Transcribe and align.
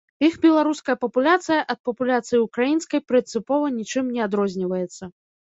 Іх 0.27 0.33
беларуская 0.45 0.95
папуляцыя 1.03 1.57
ад 1.73 1.79
папуляцыі 1.89 2.39
ўкраінскай 2.47 3.05
прынцыпова 3.13 3.65
нічым 3.77 4.11
не 4.17 4.21
адрозніваецца. 4.29 5.03